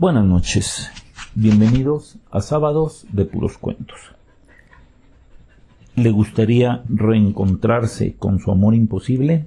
[0.00, 0.90] Buenas noches,
[1.34, 3.98] bienvenidos a Sábados de Puros Cuentos.
[5.94, 9.44] ¿Le gustaría reencontrarse con su amor imposible?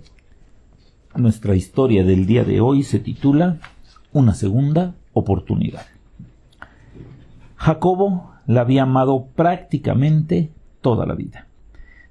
[1.16, 3.58] Nuestra historia del día de hoy se titula
[4.12, 5.88] Una segunda oportunidad.
[7.56, 10.52] Jacobo la había amado prácticamente
[10.82, 11.48] toda la vida.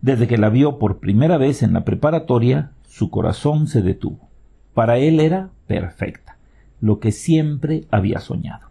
[0.00, 4.28] Desde que la vio por primera vez en la preparatoria, su corazón se detuvo.
[4.74, 6.31] Para él era perfecta,
[6.82, 8.68] lo que siempre había soñado.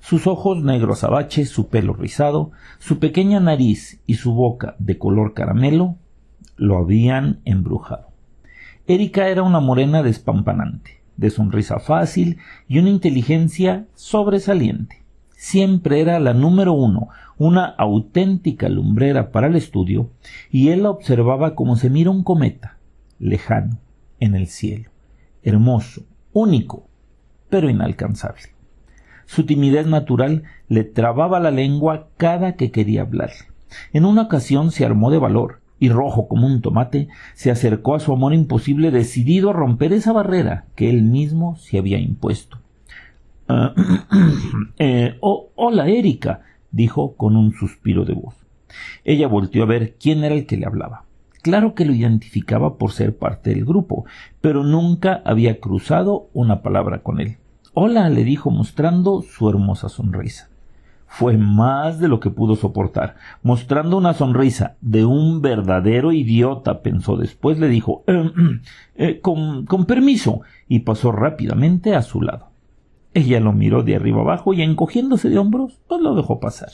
[0.00, 5.34] Sus ojos negros abaches, su pelo rizado, su pequeña nariz y su boca de color
[5.34, 5.96] caramelo
[6.56, 8.08] lo habían embrujado.
[8.86, 15.02] Erika era una morena despampanante, de sonrisa fácil y una inteligencia sobresaliente.
[15.36, 20.10] Siempre era la número uno, una auténtica lumbrera para el estudio,
[20.50, 22.78] y él la observaba como se mira un cometa,
[23.18, 23.78] lejano,
[24.20, 24.90] en el cielo,
[25.42, 26.88] hermoso, único,
[27.52, 28.44] pero inalcanzable.
[29.26, 33.28] Su timidez natural le trababa la lengua cada que quería hablar.
[33.92, 38.00] En una ocasión se armó de valor y rojo como un tomate, se acercó a
[38.00, 42.58] su amor imposible decidido a romper esa barrera que él mismo se había impuesto.
[44.78, 46.40] Eh, oh, hola, Erika,
[46.70, 48.34] dijo con un suspiro de voz.
[49.04, 51.04] Ella volteó a ver quién era el que le hablaba.
[51.42, 54.06] Claro que lo identificaba por ser parte del grupo,
[54.40, 57.36] pero nunca había cruzado una palabra con él.
[57.74, 60.50] Hola, le dijo mostrando su hermosa sonrisa.
[61.06, 63.16] Fue más de lo que pudo soportar.
[63.42, 68.60] Mostrando una sonrisa de un verdadero idiota, pensó después, le dijo em,
[68.94, 72.50] eh, con, permiso, y pasó rápidamente a su lado.
[73.14, 76.72] Ella lo miró de arriba abajo y encogiéndose de hombros, pues lo dejó pasar.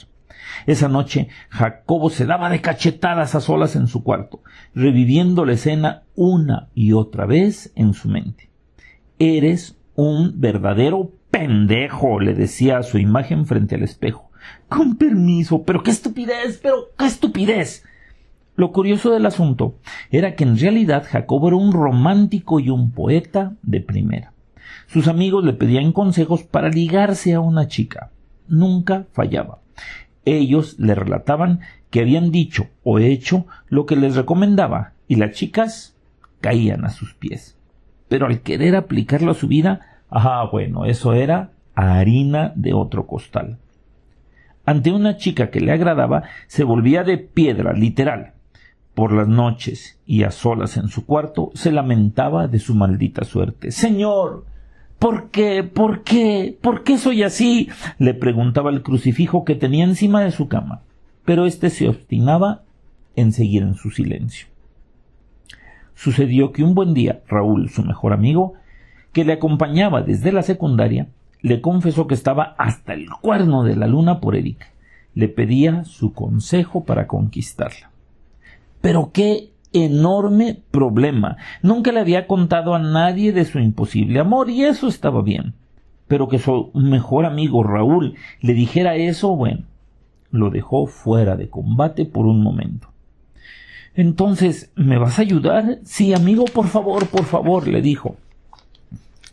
[0.67, 4.43] Esa noche Jacobo se daba de cachetadas a solas en su cuarto,
[4.75, 8.51] reviviendo la escena una y otra vez en su mente.
[9.21, 14.31] Eres un verdadero pendejo, le decía a su imagen frente al espejo.
[14.69, 17.85] Con permiso, pero qué estupidez, pero qué estupidez.
[18.55, 19.75] Lo curioso del asunto
[20.13, 24.33] era que en realidad Jacobo era un romántico y un poeta de primera.
[24.87, 28.13] Sus amigos le pedían consejos para ligarse a una chica.
[28.47, 29.59] Nunca fallaba.
[30.25, 31.59] Ellos le relataban
[31.91, 35.97] que habían dicho o hecho lo que les recomendaba y las chicas
[36.41, 37.58] caían a sus pies.
[38.09, 43.59] Pero al querer aplicarlo a su vida, ah, bueno, eso era harina de otro costal.
[44.65, 48.33] Ante una chica que le agradaba, se volvía de piedra, literal.
[48.95, 53.71] Por las noches y a solas en su cuarto, se lamentaba de su maldita suerte.
[53.71, 54.45] Señor,
[54.99, 55.63] ¿Por qué?
[55.63, 56.59] ¿Por qué?
[56.61, 57.69] ¿Por qué soy así?
[57.99, 60.83] le preguntaba el crucifijo que tenía encima de su cama.
[61.25, 62.63] Pero éste se obstinaba
[63.15, 64.49] en seguir en su silencio.
[65.99, 68.53] Sucedió que un buen día Raúl, su mejor amigo,
[69.13, 71.09] que le acompañaba desde la secundaria,
[71.43, 74.69] le confesó que estaba hasta el cuerno de la luna por Erika.
[75.15, 77.91] Le pedía su consejo para conquistarla.
[78.81, 81.37] Pero qué enorme problema.
[81.63, 85.55] Nunca le había contado a nadie de su imposible amor y eso estaba bien.
[86.07, 89.65] Pero que su mejor amigo Raúl le dijera eso, bueno,
[90.31, 92.87] lo dejó fuera de combate por un momento.
[93.99, 95.81] Entonces, ¿me vas a ayudar?
[95.83, 98.15] Sí, amigo, por favor, por favor, le dijo,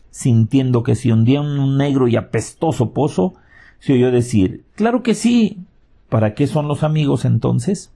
[0.09, 3.35] sintiendo que se hundía en un negro y apestoso pozo,
[3.77, 5.59] se oyó decir Claro que sí.
[6.09, 7.91] ¿Para qué son los amigos entonces?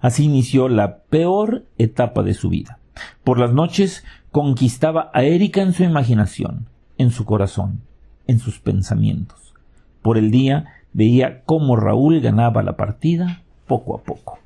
[0.00, 2.78] Así inició la peor etapa de su vida.
[3.24, 6.66] Por las noches conquistaba a Erika en su imaginación,
[6.98, 7.80] en su corazón,
[8.26, 9.54] en sus pensamientos.
[10.02, 14.38] Por el día veía cómo Raúl ganaba la partida poco a poco.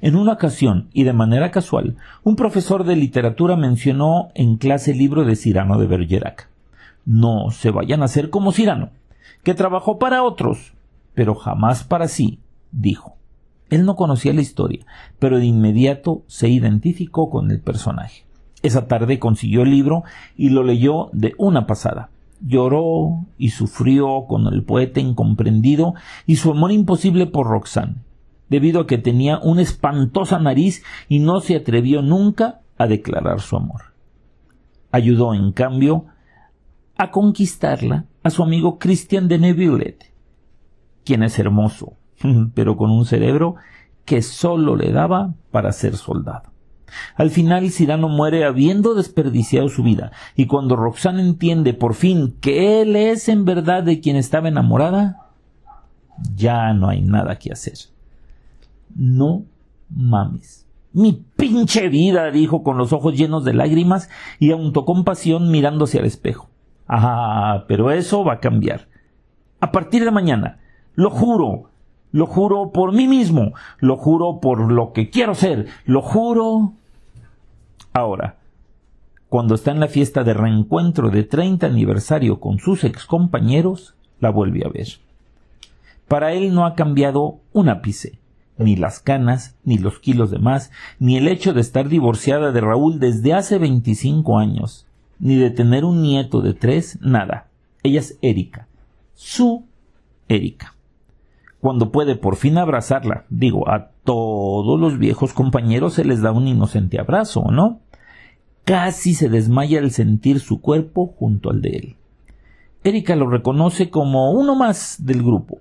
[0.00, 4.98] En una ocasión, y de manera casual, un profesor de literatura mencionó en clase el
[4.98, 6.48] libro de Cirano de Bergerac.
[7.04, 8.90] No se vayan a hacer como Cirano,
[9.42, 10.74] que trabajó para otros,
[11.14, 12.38] pero jamás para sí,
[12.70, 13.16] dijo.
[13.70, 14.84] Él no conocía la historia,
[15.18, 18.24] pero de inmediato se identificó con el personaje.
[18.62, 20.04] Esa tarde consiguió el libro
[20.36, 22.10] y lo leyó de una pasada.
[22.40, 25.94] Lloró y sufrió con el poeta incomprendido
[26.26, 27.96] y su amor imposible por Roxanne,
[28.52, 33.56] debido a que tenía una espantosa nariz y no se atrevió nunca a declarar su
[33.56, 33.94] amor.
[34.92, 36.04] Ayudó, en cambio,
[36.98, 39.96] a conquistarla a su amigo Christian de Neville,
[41.04, 41.94] quien es hermoso,
[42.54, 43.56] pero con un cerebro
[44.04, 46.52] que sólo le daba para ser soldado.
[47.16, 52.82] Al final Cirano muere habiendo desperdiciado su vida, y cuando Roxana entiende por fin que
[52.82, 55.30] él es en verdad de quien estaba enamorada,
[56.34, 57.91] ya no hay nada que hacer.
[58.94, 59.44] No
[59.88, 60.66] mames.
[60.92, 65.98] Mi pinche vida, dijo con los ojos llenos de lágrimas y aun con pasión mirándose
[65.98, 66.48] al espejo.
[66.86, 68.88] Ah, pero eso va a cambiar.
[69.60, 70.58] A partir de mañana,
[70.94, 71.70] lo juro,
[72.10, 76.74] lo juro por mí mismo, lo juro por lo que quiero ser, lo juro.
[77.94, 78.36] Ahora,
[79.30, 84.66] cuando está en la fiesta de reencuentro de 30 aniversario con sus excompañeros, la vuelve
[84.66, 84.88] a ver.
[86.06, 88.18] Para él no ha cambiado un ápice,
[88.62, 92.60] ni las canas, ni los kilos de más, ni el hecho de estar divorciada de
[92.60, 94.86] Raúl desde hace 25 años,
[95.18, 97.48] ni de tener un nieto de tres, nada.
[97.82, 98.68] Ella es Erika,
[99.14, 99.64] su
[100.28, 100.74] Erika.
[101.60, 106.48] Cuando puede por fin abrazarla, digo, a todos los viejos compañeros se les da un
[106.48, 107.80] inocente abrazo, ¿no?
[108.64, 111.96] Casi se desmaya al sentir su cuerpo junto al de él.
[112.84, 115.58] Erika lo reconoce como uno más del grupo.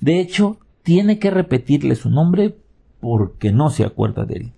[0.00, 2.56] De hecho, tiene que repetirle su nombre
[3.00, 4.52] porque no se acuerda de él.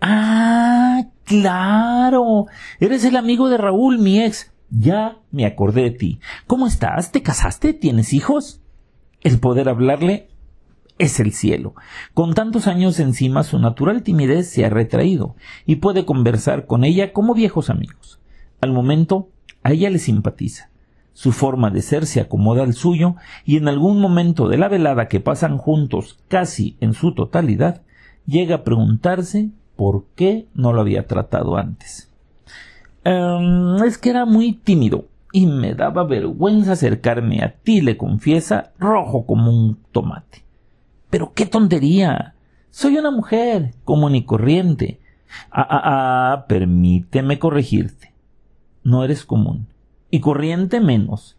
[0.00, 2.46] Ah, claro.
[2.80, 4.52] Eres el amigo de Raúl, mi ex.
[4.70, 6.20] Ya me acordé de ti.
[6.46, 7.12] ¿Cómo estás?
[7.12, 7.72] ¿Te casaste?
[7.72, 8.60] ¿Tienes hijos?
[9.20, 10.28] El poder hablarle
[10.98, 11.74] es el cielo.
[12.12, 17.12] Con tantos años encima su natural timidez se ha retraído y puede conversar con ella
[17.12, 18.20] como viejos amigos.
[18.60, 19.28] Al momento,
[19.62, 20.70] a ella le simpatiza.
[21.14, 23.14] Su forma de ser se acomoda al suyo
[23.44, 27.82] y en algún momento de la velada que pasan juntos casi en su totalidad,
[28.26, 32.10] llega a preguntarse por qué no lo había tratado antes.
[33.04, 38.72] Em, es que era muy tímido y me daba vergüenza acercarme a ti, le confiesa,
[38.78, 40.44] rojo como un tomate.
[41.10, 42.34] Pero qué tontería.
[42.70, 44.98] Soy una mujer común y corriente.
[45.50, 48.12] Ah, ah, ah, permíteme corregirte.
[48.82, 49.68] No eres común.
[50.14, 51.36] Y corriente menos.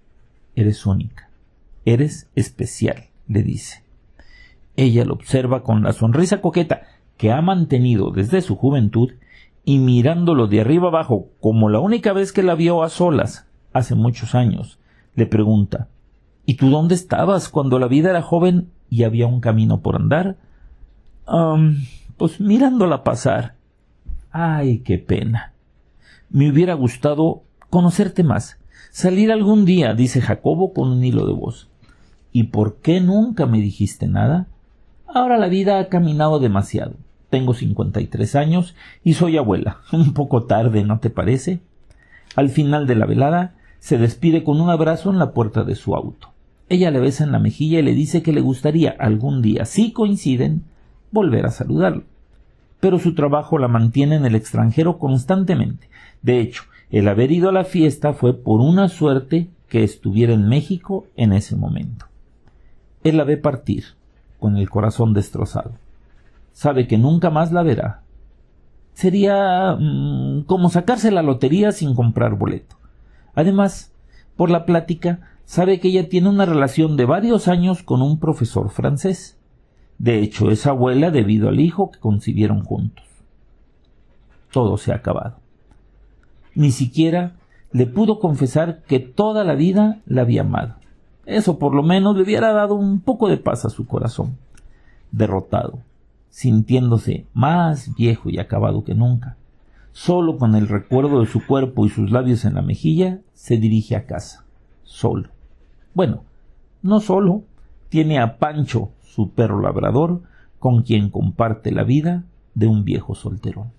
[0.54, 1.30] Eres única.
[1.86, 3.86] Eres especial, le dice.
[4.76, 6.82] Ella lo observa con la sonrisa coqueta
[7.16, 9.14] que ha mantenido desde su juventud
[9.64, 13.96] y mirándolo de arriba abajo como la única vez que la vio a solas hace
[13.96, 14.78] muchos años,
[15.16, 15.88] le pregunta
[16.46, 20.36] ¿Y tú dónde estabas cuando la vida era joven y había un camino por andar.
[22.18, 23.56] pues mirándola pasar.
[24.32, 25.54] Ay, qué pena.
[26.30, 28.60] Me hubiera gustado conocerte más.
[28.96, 31.68] Salir algún día, dice Jacobo con un hilo de voz.
[32.32, 34.48] ¿Y por qué nunca me dijiste nada?
[35.06, 36.94] Ahora la vida ha caminado demasiado.
[37.30, 39.80] Tengo cincuenta y tres años y soy abuela.
[39.92, 41.60] Un poco tarde, ¿no te parece?
[42.38, 45.94] Al final de la velada, se despide con un abrazo en la puerta de su
[45.94, 46.30] auto.
[46.70, 49.92] Ella le besa en la mejilla y le dice que le gustaría algún día, si
[49.92, 50.64] coinciden,
[51.12, 52.06] volver a saludarlo.
[52.80, 55.90] Pero su trabajo la mantiene en el extranjero constantemente.
[56.22, 60.48] De hecho, el haber ido a la fiesta fue por una suerte que estuviera en
[60.48, 62.06] México en ese momento.
[63.04, 63.86] Él la ve partir,
[64.40, 65.74] con el corazón destrozado.
[66.54, 68.02] Sabe que nunca más la verá.
[68.94, 72.78] Sería mm, como sacarse la lotería sin comprar boleto.
[73.34, 73.92] Además,
[74.36, 78.70] por la plática, sabe que ella tiene una relación de varios años con un profesor
[78.70, 79.38] francés.
[79.98, 83.06] De hecho, es abuela debido al hijo que concibieron juntos.
[84.52, 85.45] Todo se ha acabado.
[86.56, 87.36] Ni siquiera
[87.72, 90.76] le pudo confesar que toda la vida la había amado.
[91.26, 94.38] Eso por lo menos le hubiera dado un poco de paz a su corazón.
[95.12, 95.80] Derrotado,
[96.30, 99.38] sintiéndose más viejo y acabado que nunca,
[99.92, 103.96] solo con el recuerdo de su cuerpo y sus labios en la mejilla, se dirige
[103.96, 104.46] a casa,
[104.84, 105.30] solo.
[105.94, 106.24] Bueno,
[106.82, 107.44] no solo,
[107.90, 110.22] tiene a Pancho, su perro labrador,
[110.60, 113.72] con quien comparte la vida de un viejo solterón.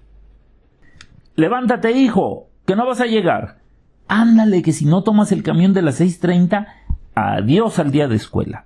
[1.34, 3.58] Levántate, hijo, que no vas a llegar.
[4.08, 6.68] Ándale, que si no tomas el camión de las seis treinta,
[7.14, 8.64] adiós al día de escuela.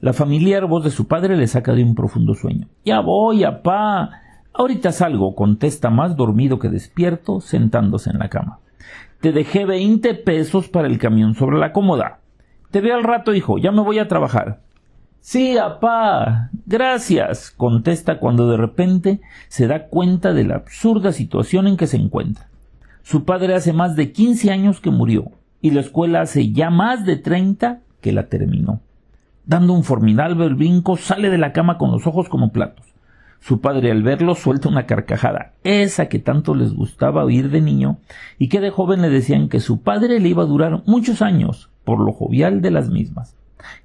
[0.00, 2.68] La familiar voz de su padre le saca de un profundo sueño.
[2.84, 4.10] Ya voy, apá.
[4.52, 8.58] Ahorita salgo, contesta más dormido que despierto, sentándose en la cama.
[9.20, 12.18] Te dejé veinte pesos para el camión sobre la cómoda.
[12.70, 14.60] Te veo al rato, hijo, ya me voy a trabajar.
[15.20, 16.50] Sí, apá.
[16.66, 17.50] Gracias.
[17.50, 22.48] contesta cuando de repente se da cuenta de la absurda situación en que se encuentra.
[23.04, 25.30] Su padre hace más de quince años que murió,
[25.60, 28.80] y la escuela hace ya más de treinta que la terminó.
[29.44, 32.86] Dando un formidable brinco, sale de la cama con los ojos como platos.
[33.40, 37.98] Su padre al verlo suelta una carcajada, esa que tanto les gustaba oír de niño,
[38.38, 41.68] y que de joven le decían que su padre le iba a durar muchos años,
[41.84, 43.36] por lo jovial de las mismas.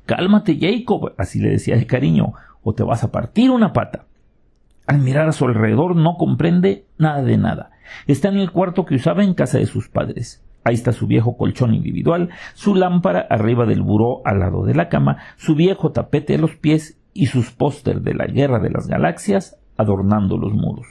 [0.06, 4.06] Cálmate, Jacob, así le decía de cariño, o te vas a partir una pata.
[4.88, 7.72] Al mirar a su alrededor no comprende nada de nada.
[8.08, 10.43] Está en el cuarto que usaba en casa de sus padres.
[10.63, 14.89] Ahí está su viejo colchón individual, su lámpara arriba del buró al lado de la
[14.89, 18.88] cama, su viejo tapete a los pies y sus póster de la Guerra de las
[18.88, 20.88] Galaxias adornando los muros.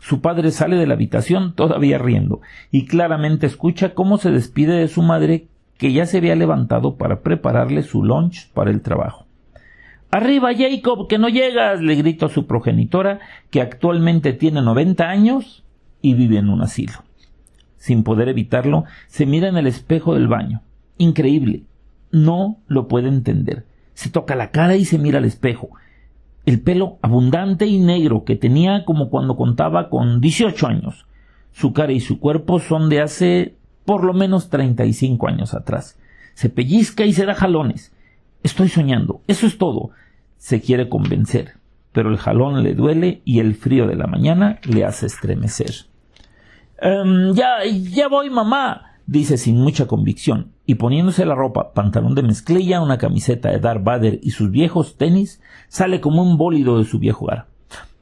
[0.00, 2.40] Su padre sale de la habitación todavía riendo
[2.70, 7.20] y claramente escucha cómo se despide de su madre que ya se había levantado para
[7.20, 9.26] prepararle su lunch para el trabajo.
[10.10, 13.18] Arriba, Jacob, que no llegas, le grita a su progenitora,
[13.50, 15.63] que actualmente tiene noventa años
[16.04, 17.02] y vive en un asilo.
[17.76, 20.62] Sin poder evitarlo, se mira en el espejo del baño.
[20.98, 21.64] Increíble.
[22.10, 23.64] No lo puede entender.
[23.94, 25.70] Se toca la cara y se mira al espejo.
[26.46, 31.06] El pelo abundante y negro que tenía como cuando contaba con dieciocho años.
[31.52, 35.54] Su cara y su cuerpo son de hace por lo menos treinta y cinco años
[35.54, 35.98] atrás.
[36.34, 37.92] Se pellizca y se da jalones.
[38.42, 39.22] Estoy soñando.
[39.26, 39.90] Eso es todo
[40.44, 41.54] se quiere convencer,
[41.92, 45.86] pero el jalón le duele y el frío de la mañana le hace estremecer.
[46.78, 52.22] Em, ya, ya voy, mamá, dice sin mucha convicción, y poniéndose la ropa, pantalón de
[52.22, 56.84] mezclilla, una camiseta de Darth Vader y sus viejos tenis, sale como un bólido de
[56.84, 57.46] su viejo hogar.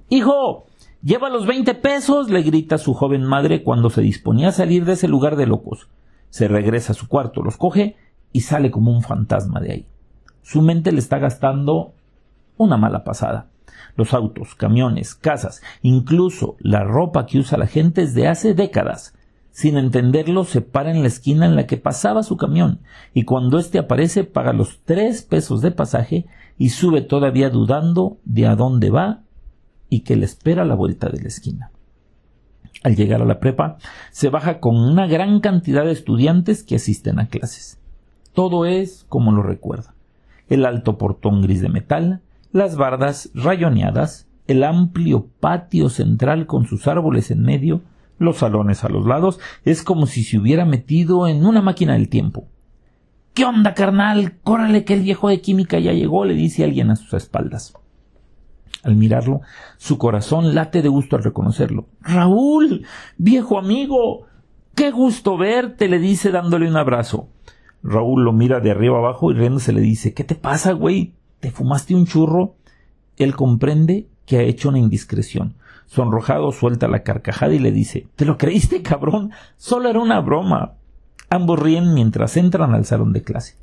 [0.09, 0.67] Hijo,
[1.03, 4.93] lleva los veinte pesos, le grita su joven madre cuando se disponía a salir de
[4.93, 5.89] ese lugar de locos.
[6.31, 7.97] Se regresa a su cuarto, los coge
[8.33, 9.87] y sale como un fantasma de ahí.
[10.43, 11.95] Su mente le está gastando
[12.57, 13.49] una mala pasada.
[13.97, 19.15] Los autos, camiones, casas, incluso la ropa que usa la gente desde hace décadas.
[19.51, 22.81] Sin entenderlo, se para en la esquina en la que pasaba su camión,
[23.13, 28.47] y cuando éste aparece paga los tres pesos de pasaje y sube todavía dudando de
[28.47, 29.21] a dónde va
[29.91, 31.71] y que le espera la vuelta de la esquina.
[32.83, 33.77] Al llegar a la prepa,
[34.11, 37.79] se baja con una gran cantidad de estudiantes que asisten a clases.
[38.33, 39.95] Todo es como lo recuerda.
[40.49, 42.23] El alto portón gris de metal,
[42.53, 47.83] las bardas rayoneadas, el amplio patio central con sus árboles en medio,
[48.19, 52.09] los salones a los lados, es como si se hubiera metido en una máquina del
[52.09, 52.47] tiempo.
[53.35, 54.35] ¿Qué onda, carnal?
[54.43, 57.75] Córrele que el viejo de química ya llegó, le dice alguien a sus espaldas.
[58.83, 59.41] Al mirarlo,
[59.79, 61.87] su corazón late de gusto al reconocerlo.
[62.01, 62.85] Raúl,
[63.17, 64.27] viejo amigo,
[64.75, 67.29] qué gusto verte, le dice dándole un abrazo.
[67.83, 71.15] Raúl lo mira de arriba abajo y riéndose le dice ¿Qué te pasa, güey?
[71.43, 72.55] ¿Te fumaste un churro?
[73.17, 75.57] Él comprende que ha hecho una indiscreción.
[75.87, 79.33] Sonrojado suelta la carcajada y le dice ¿Te lo creíste, cabrón?
[79.57, 80.75] Solo era una broma.
[81.31, 83.57] Ambos ríen mientras entran al salón de clase.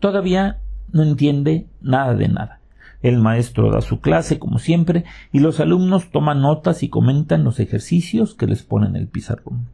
[0.00, 0.58] Todavía
[0.90, 2.58] no entiende nada de nada.
[3.02, 7.60] El maestro da su clase, como siempre, y los alumnos toman notas y comentan los
[7.60, 9.68] ejercicios que les ponen el pizarrón.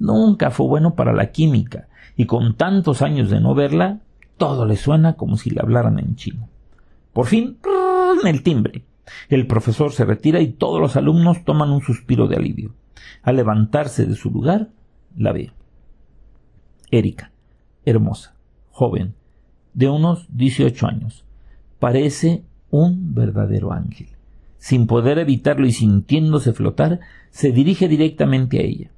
[0.00, 1.86] Nunca fue bueno para la química,
[2.16, 4.00] y con tantos años de no verla,
[4.36, 6.48] todo le suena como si le hablaran en chino.
[7.12, 7.58] Por fin,
[8.24, 8.84] el timbre.
[9.28, 12.74] El profesor se retira y todos los alumnos toman un suspiro de alivio.
[13.22, 14.70] Al levantarse de su lugar,
[15.16, 15.52] la ve.
[16.90, 17.32] Erika,
[17.84, 18.34] hermosa,
[18.70, 19.14] joven,
[19.74, 21.24] de unos 18 años.
[21.78, 24.08] Parece un verdadero ángel.
[24.58, 27.00] Sin poder evitarlo y sintiéndose flotar,
[27.30, 28.90] se dirige directamente a ella.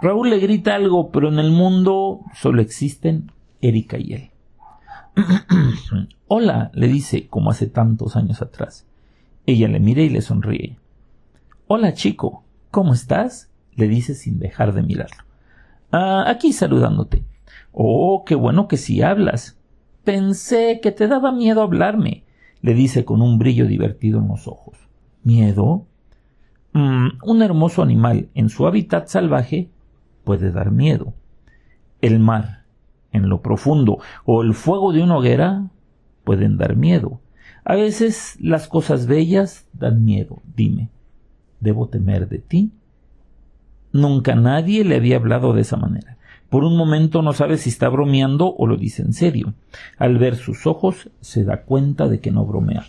[0.00, 4.30] Raúl le grita algo, pero en el mundo solo existen Erika y él.
[6.34, 8.86] Hola, le dice, como hace tantos años atrás.
[9.44, 10.78] Ella le mira y le sonríe.
[11.66, 13.50] Hola, chico, ¿cómo estás?
[13.76, 15.24] le dice sin dejar de mirarlo.
[15.90, 17.22] Ah, aquí saludándote.
[17.70, 19.58] Oh, qué bueno que sí hablas.
[20.04, 22.24] Pensé que te daba miedo hablarme,
[22.62, 24.78] le dice con un brillo divertido en los ojos.
[25.24, 25.84] ¿Miedo?
[26.72, 29.68] Mm, un hermoso animal en su hábitat salvaje
[30.24, 31.12] puede dar miedo.
[32.00, 32.62] El mar,
[33.12, 35.68] en lo profundo, o el fuego de una hoguera
[36.24, 37.20] pueden dar miedo.
[37.64, 40.42] A veces las cosas bellas dan miedo.
[40.56, 40.88] Dime,
[41.60, 42.72] ¿debo temer de ti?
[43.92, 46.16] Nunca nadie le había hablado de esa manera.
[46.48, 49.54] Por un momento no sabe si está bromeando o lo dice en serio.
[49.96, 52.84] Al ver sus ojos se da cuenta de que no bromea.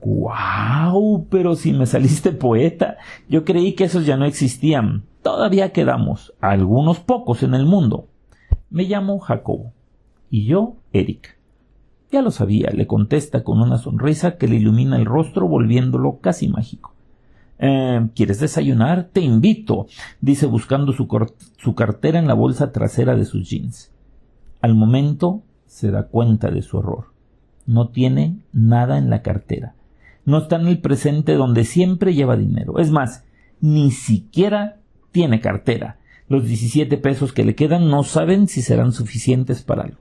[0.00, 1.26] ¡Guau!
[1.30, 2.96] Pero si me saliste poeta.
[3.28, 5.04] Yo creí que esos ya no existían.
[5.22, 8.06] Todavía quedamos, algunos pocos en el mundo.
[8.70, 9.72] Me llamo Jacobo.
[10.30, 11.36] Y yo, Eric.
[12.12, 16.48] Ya lo sabía, le contesta con una sonrisa que le ilumina el rostro volviéndolo casi
[16.48, 16.92] mágico.
[17.58, 19.10] Eh, ¿Quieres desayunar?
[19.12, 19.86] Te invito,
[20.20, 21.06] dice buscando su,
[21.58, 23.92] su cartera en la bolsa trasera de sus jeans.
[24.60, 27.12] Al momento se da cuenta de su error.
[27.66, 29.74] No tiene nada en la cartera.
[30.24, 32.78] No está en el presente donde siempre lleva dinero.
[32.78, 33.24] Es más,
[33.60, 34.78] ni siquiera
[35.12, 35.98] tiene cartera.
[36.28, 39.98] Los 17 pesos que le quedan no saben si serán suficientes para algo.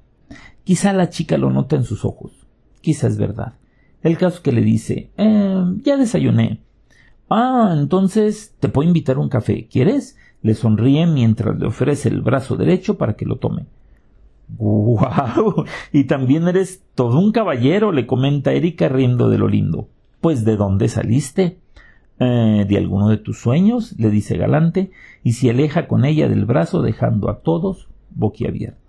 [0.69, 2.31] Quizá la chica lo nota en sus ojos.
[2.81, 3.53] Quizá es verdad.
[4.03, 6.61] El caso que le dice eh, ya desayuné.
[7.27, 9.67] Ah, entonces te puedo invitar un café.
[9.67, 10.15] ¿Quieres?
[10.43, 13.65] Le sonríe mientras le ofrece el brazo derecho para que lo tome.
[14.59, 15.65] ¡Guau!
[15.91, 19.87] Y también eres todo un caballero, le comenta Erika riendo de lo lindo.
[20.21, 21.57] Pues ¿de dónde saliste?
[22.19, 24.91] Eh, de alguno de tus sueños, le dice galante,
[25.23, 28.88] y se aleja con ella del brazo dejando a todos boquiabiertos.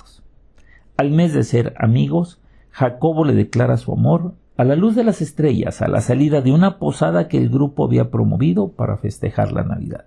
[1.01, 2.43] Al mes de ser amigos,
[2.73, 6.53] Jacobo le declara su amor a la luz de las estrellas a la salida de
[6.53, 10.05] una posada que el grupo había promovido para festejar la Navidad.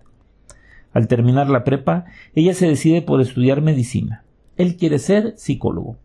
[0.93, 4.23] Al terminar la prepa, ella se decide por estudiar medicina.
[4.55, 5.97] Él quiere ser psicólogo.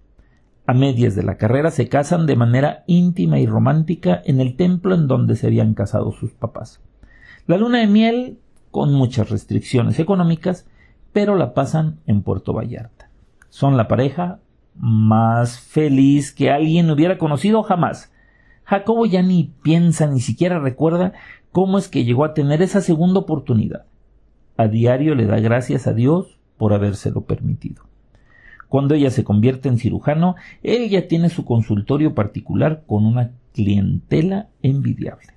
[0.65, 4.95] A medias de la carrera se casan de manera íntima y romántica en el templo
[4.95, 6.81] en donde se habían casado sus papás.
[7.47, 8.39] La luna de miel,
[8.71, 10.65] con muchas restricciones económicas,
[11.13, 13.11] pero la pasan en Puerto Vallarta.
[13.51, 14.39] Son la pareja
[14.79, 18.13] más feliz que alguien hubiera conocido jamás.
[18.65, 21.13] Jacobo ya ni piensa, ni siquiera recuerda
[21.53, 23.87] cómo es que llegó a tener esa segunda oportunidad.
[24.57, 27.85] A diario le da gracias a Dios por habérselo permitido.
[28.69, 34.49] Cuando ella se convierte en cirujano, él ya tiene su consultorio particular con una clientela
[34.63, 35.33] envidiable.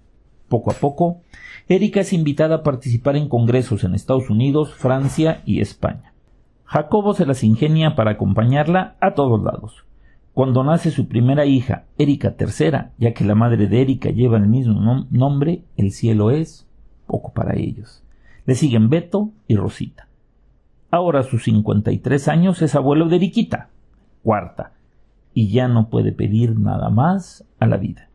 [0.50, 1.22] Poco a poco,
[1.70, 6.11] Erika es invitada a participar en congresos en Estados Unidos, Francia y España.
[6.72, 9.84] Jacobo se las ingenia para acompañarla a todos lados.
[10.32, 14.48] Cuando nace su primera hija, Erika III, ya que la madre de Erika lleva el
[14.48, 16.70] mismo nombre, el cielo es
[17.08, 18.06] poco para ellos.
[18.46, 20.08] Le siguen Beto y Rosita.
[20.92, 23.68] Ahora a sus 53 años es abuelo de Eriquita,
[24.24, 24.72] cuarta,
[25.34, 28.08] y ya no puede pedir nada más a la vida.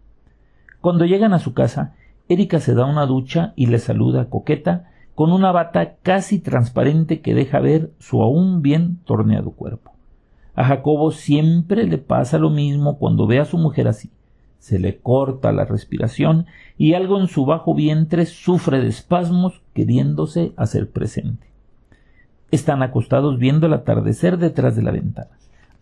[0.80, 1.94] Cuando llegan a su casa,
[2.26, 7.34] Erika se da una ducha y le saluda coqueta con una bata casi transparente que
[7.34, 9.90] deja ver su aún bien torneado cuerpo.
[10.54, 14.12] A Jacobo siempre le pasa lo mismo cuando ve a su mujer así.
[14.60, 16.46] Se le corta la respiración
[16.78, 21.48] y algo en su bajo vientre sufre de espasmos queriéndose hacer presente.
[22.52, 25.30] Están acostados viendo el atardecer detrás de la ventana.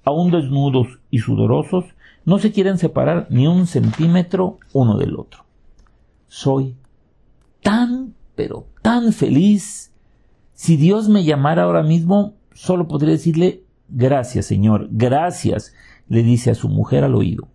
[0.03, 1.85] Aún desnudos y sudorosos,
[2.25, 5.45] no se quieren separar ni un centímetro uno del otro
[6.35, 6.75] soy
[7.63, 9.93] tan, pero tan feliz.
[10.53, 15.75] Si Dios me llamara ahora mismo, solo podría decirle gracias, Señor, gracias,
[16.09, 17.49] le dice a su mujer al oído.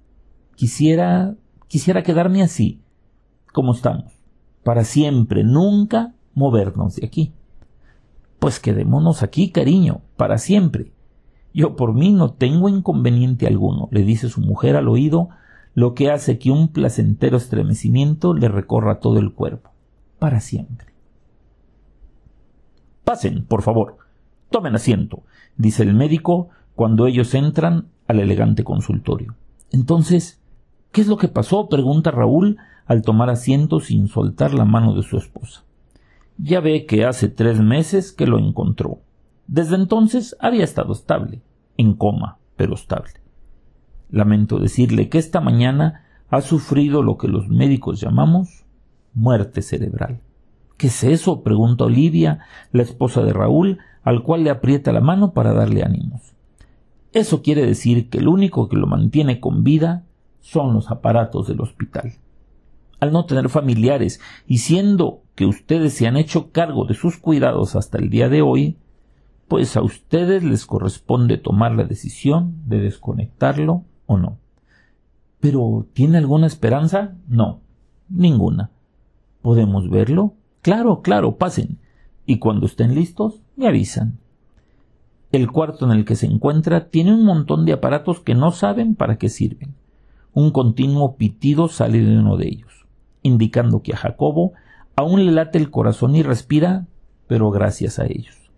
[0.55, 1.35] Quisiera,
[1.67, 2.81] quisiera quedarme así,
[3.53, 4.13] como estamos,
[4.63, 7.33] para siempre, nunca movernos de aquí.
[8.39, 10.93] Pues quedémonos aquí, cariño, para siempre.
[11.53, 15.29] Yo por mí no tengo inconveniente alguno, le dice su mujer al oído,
[15.73, 19.68] lo que hace que un placentero estremecimiento le recorra todo el cuerpo,
[20.19, 20.93] para siempre.
[23.03, 23.97] Pasen, por favor.
[24.51, 25.23] Tomen asiento,
[25.57, 29.35] dice el médico cuando ellos entran al elegante consultorio.
[29.71, 30.41] Entonces,
[30.91, 31.69] ¿qué es lo que pasó?
[31.69, 35.63] pregunta Raúl al tomar asiento sin soltar la mano de su esposa.
[36.37, 38.99] Ya ve que hace tres meses que lo encontró.
[39.47, 41.41] Desde entonces había estado estable,
[41.77, 43.13] en coma, pero estable.
[44.09, 48.65] Lamento decirle que esta mañana ha sufrido lo que los médicos llamamos
[49.13, 50.21] muerte cerebral.
[50.77, 51.43] ¿Qué es eso?
[51.43, 52.39] pregunta Olivia,
[52.71, 56.33] la esposa de Raúl, al cual le aprieta la mano para darle ánimos.
[57.11, 60.05] Eso quiere decir que lo único que lo mantiene con vida
[60.39, 62.13] son los aparatos del hospital.
[62.99, 67.75] Al no tener familiares y siendo que ustedes se han hecho cargo de sus cuidados
[67.75, 68.77] hasta el día de hoy,
[69.47, 74.37] pues a ustedes les corresponde tomar la decisión de desconectarlo o no.
[75.39, 77.15] Pero ¿tiene alguna esperanza?
[77.27, 77.61] No,
[78.09, 78.71] ninguna.
[79.41, 80.33] ¿Podemos verlo?
[80.61, 81.79] Claro, claro, pasen.
[82.25, 84.19] Y cuando estén listos, me avisan.
[85.31, 88.95] El cuarto en el que se encuentra tiene un montón de aparatos que no saben
[88.95, 89.75] para qué sirven.
[90.33, 92.85] Un continuo pitido sale de uno de ellos,
[93.21, 94.53] indicando que a Jacobo
[94.95, 96.87] aún le late el corazón y respira,
[97.27, 98.51] pero gracias a ellos.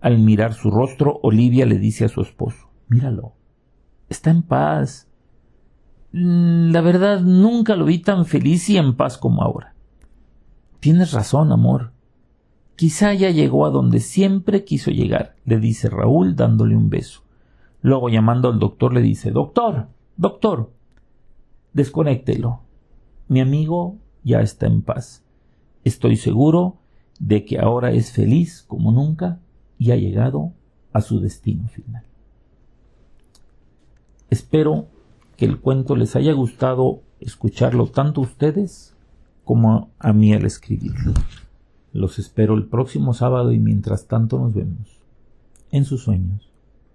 [0.00, 3.32] Al mirar su rostro, Olivia le dice a su esposo Míralo,
[4.08, 5.08] está en paz.
[6.12, 9.71] La verdad, nunca lo vi tan feliz y en paz como ahora.
[10.82, 11.92] Tienes razón, amor.
[12.74, 17.22] Quizá ya llegó a donde siempre quiso llegar, le dice Raúl dándole un beso.
[17.82, 20.72] Luego llamando al doctor le dice Doctor, doctor,
[21.72, 22.62] desconéctelo.
[23.28, 25.22] Mi amigo ya está en paz.
[25.84, 26.78] Estoy seguro
[27.20, 29.38] de que ahora es feliz como nunca
[29.78, 30.50] y ha llegado
[30.92, 32.02] a su destino final.
[34.30, 34.88] Espero
[35.36, 38.91] que el cuento les haya gustado escucharlo tanto a ustedes
[39.52, 41.12] como a mí al escribirlo.
[41.92, 45.02] Los espero el próximo sábado y mientras tanto nos vemos
[45.70, 46.48] en sus sueños.